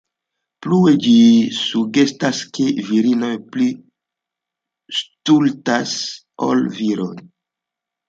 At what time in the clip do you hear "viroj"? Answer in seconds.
6.83-7.15